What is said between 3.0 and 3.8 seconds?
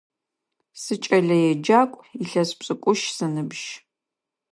сыныбжь.